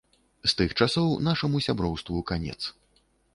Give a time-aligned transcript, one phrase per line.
[0.45, 2.59] З тых часоў нашаму сяброўству канец.